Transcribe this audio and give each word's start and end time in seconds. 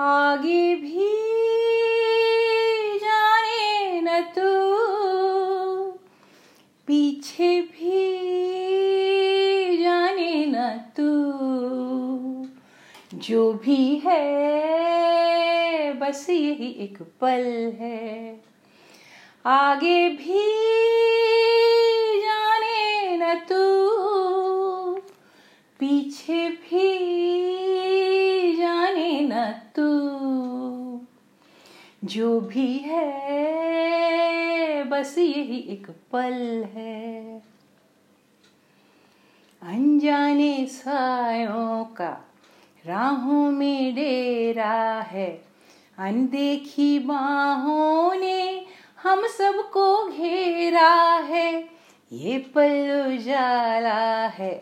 आगे 0.00 0.74
भी 0.74 1.14
जाने 2.98 4.00
न 4.00 4.20
तू। 4.20 4.66
पीछे 6.86 7.60
भी 7.60 8.16
जाने 9.82 10.46
न 10.46 10.54
तू। 10.96 11.06
जो 13.18 13.52
भी 13.52 14.02
है, 14.06 14.56
बस 15.92 16.30
यही 16.30 16.70
एक 16.70 16.98
पल 17.02 17.72
है। 17.80 18.40
आगे 19.46 20.08
भी 20.08 20.66
जो 32.06 32.40
भी 32.40 32.78
है, 32.78 33.06
बस 34.84 35.18
यही 35.18 35.58
एक 35.58 35.86
पल 36.12 36.66
है। 36.74 37.42
अनजाने 39.62 40.66
सायों 40.66 41.84
का 41.84 42.10
राहों 42.86 43.50
में 43.50 43.94
डेरा 43.94 45.00
है। 45.02 45.30
अनदेखी 45.98 46.98
बाहों 46.98 48.14
ने 48.14 48.66
हम 49.02 49.26
सबको 49.26 50.08
घेरा 50.08 50.92
है। 51.24 51.52
ये 52.12 52.38
पल 52.54 53.04
उजाला 53.06 54.26
है, 54.28 54.54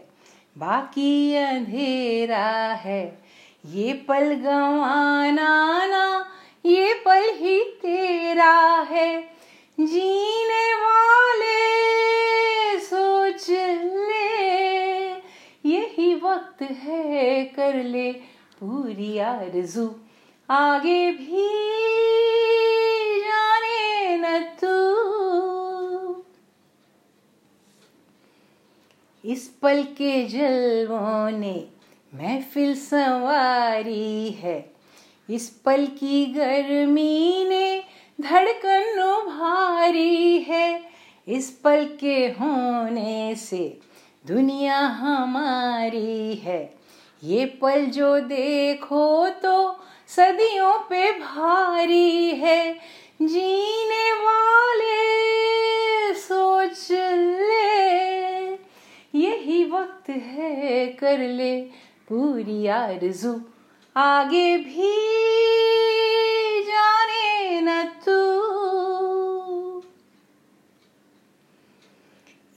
बाकी 0.59 1.35
अंधेरा 1.35 2.49
है। 2.75 3.19
ये 3.67 3.93
पल 4.09 4.35
गंवाना 4.35 5.87
ना 5.87 6.31
जीने 9.81 10.75
वाले 10.75 11.61
सोच 12.81 13.51
ले। 13.51 14.45
यही 15.69 16.15
वक्त 16.15 16.63
है, 16.63 17.45
कर 17.45 17.75
ले 17.75 18.13
पूरी 18.61 19.19
आरज़ू। 19.19 19.95
आगे 20.51 21.11
भी 21.11 21.49
जाने 23.21 24.17
न 24.17 24.41
तू। 24.65 24.75
इस 29.25 29.49
पल 29.63 29.83
के 29.83 30.25
जलवों 30.25 31.39
ने 31.39 31.69
महफिल 32.15 32.75
संवारी 32.75 34.31
है। 34.31 34.75
इस 35.31 35.51
पल 35.51 35.87
की 35.87 36.27
गर्मी 36.27 37.45
ने 37.49 37.85
धड़कन 38.21 39.01
भारी 39.29 40.39
है 40.39 40.83
इस 41.29 41.51
पल 41.65 41.85
के 42.01 42.27
होने 42.27 43.35
से। 43.35 43.79
दुनिया 44.27 44.79
हमारी 44.79 46.35
है। 46.35 46.75
ये 47.25 47.45
पल 47.47 47.85
जो 47.85 48.21
देखो 48.21 49.29
तो 49.29 49.81
सदियों 50.09 50.79
पे 50.79 51.13
भारी 51.13 52.31
है। 52.31 52.75
जीने 53.23 54.13
वाले 54.13 54.95
सोच 56.15 56.89
ले। 56.93 58.45
यही 59.19 59.65
वक्त 59.65 60.11
है 60.11 60.87
कर 60.87 61.19
ले 61.19 61.61
पूरी 62.09 62.67
आरज़ू। 62.67 63.41
आगे 63.97 64.57
भी 64.57 65.24
तू 68.09 68.45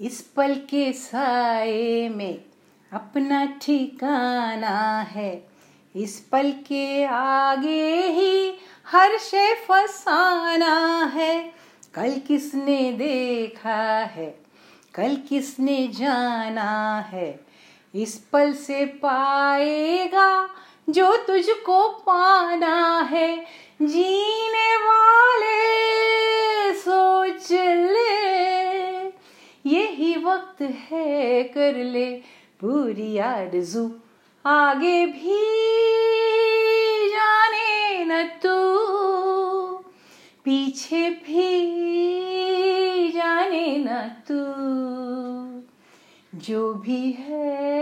इस 0.02 0.22
पल 0.22 0.56
के 0.56 0.94
साए 0.94 2.10
में 2.10 2.46
अपना 2.94 3.46
ठिकाना 3.46 5.02
है। 5.02 5.48
इस 5.96 6.20
पल 6.32 6.52
के 6.52 7.06
आगे 7.06 8.08
ही 8.08 8.54
हर 8.88 9.18
शे 9.18 9.56
फसाना 9.56 11.06
है। 11.14 11.54
कल 11.94 12.22
किसने 12.28 12.92
देखा 12.92 14.00
है? 14.00 14.40
कल 14.94 15.16
किसने 15.30 15.88
जाना 15.88 17.00
है? 17.00 17.40
इस 17.96 18.28
पल 18.34 18.54
से 18.54 18.86
पाएगा 18.86 20.50
जो 20.90 21.18
तुझको 21.18 21.90
पाना 21.90 23.02
है। 23.02 23.46
जीने 23.82 24.67
वक्त 30.28 30.62
है, 30.62 31.44
कर 31.44 31.76
ले 31.76 32.12
पूरी 32.60 33.18
आरज़ू। 33.18 33.92
आगे 34.46 35.06
भी 35.06 35.58
जाने 37.10 38.06
न 38.06 38.24
तू। 38.24 38.58
पीछे 40.46 41.10
भी 41.10 41.78
जाने 43.10 43.78
न 43.78 44.12
तू। 44.28 44.68
जो 46.40 46.74
भी 46.74 47.12
है, 47.12 47.78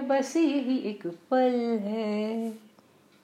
बस 0.00 0.36
यही 0.36 0.78
एक 0.78 1.06
पल 1.06 1.78
है। 1.82 2.58